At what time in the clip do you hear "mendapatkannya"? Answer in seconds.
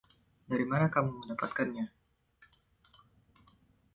1.21-1.85